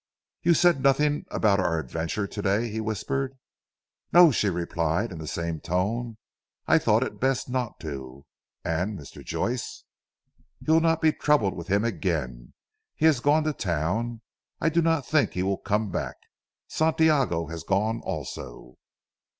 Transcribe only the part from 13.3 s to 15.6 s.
to town. I do not think he will